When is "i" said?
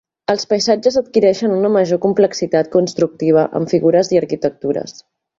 4.17-4.23